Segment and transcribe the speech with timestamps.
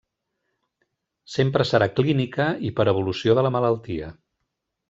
[1.33, 4.13] Sempre serà clínica i per evolució de la malaltia.